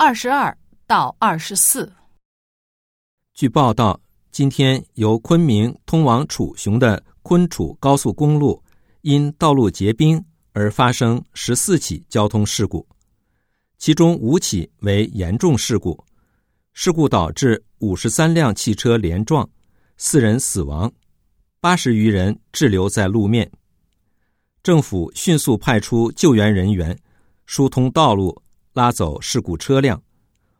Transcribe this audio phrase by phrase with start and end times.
[0.00, 0.56] 二十二
[0.86, 1.92] 到二十四。
[3.34, 8.62] 据报道，今天由昆明通往楚雄的昆楚高速公路
[9.00, 12.86] 因道路结冰而发生十四起交通事故，
[13.76, 15.98] 其中五起为严重事故。
[16.72, 19.50] 事故导致五十三辆汽车连撞，
[19.96, 20.92] 四人死亡，
[21.60, 23.50] 八十余人滞留在路面。
[24.62, 26.96] 政府迅速派出救援人员，
[27.46, 28.40] 疏通道路，
[28.78, 30.00] 拉走事故车辆，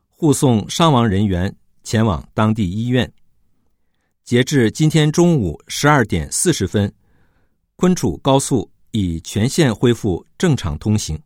[0.09, 1.55] 护送伤亡人员
[1.85, 3.13] 前往当地医院。
[4.25, 6.93] 截至今天中午十二点四十分，
[7.77, 11.17] 昆楚高速已全线恢复正常通行，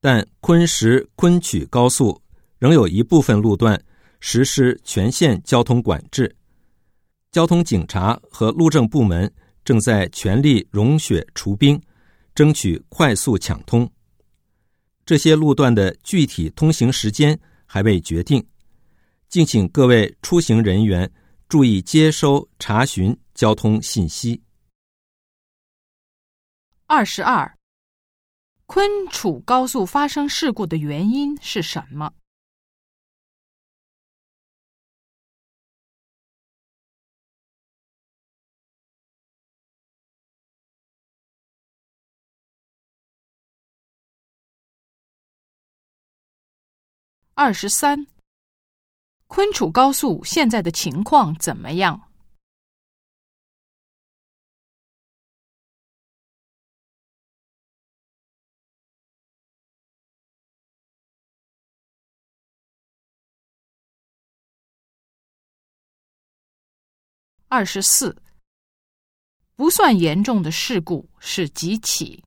[0.00, 2.20] 但昆石昆曲高速。
[2.58, 3.80] 仍有一部分路段
[4.18, 6.34] 实施全线交通管制，
[7.30, 9.32] 交通警察和路政部门
[9.64, 11.80] 正在全力融雪除冰，
[12.34, 13.88] 争取快速抢通。
[15.06, 18.46] 这些路段的具体通行时间还未决定，
[19.28, 21.10] 敬请各位出行人员
[21.48, 24.42] 注意接收查询交通信息。
[26.86, 27.56] 二十二，
[28.66, 32.12] 昆楚高速发生事故的原因是什么？
[47.36, 48.06] 二十三，
[49.26, 52.12] 昆楚高速现在的情况怎么样？
[67.48, 68.16] 二十四，
[69.56, 72.24] 不算严重的事故是几起？